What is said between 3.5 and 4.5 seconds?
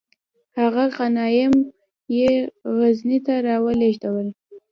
ولیږدول.